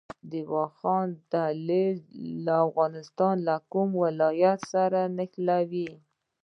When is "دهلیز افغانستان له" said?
1.31-3.55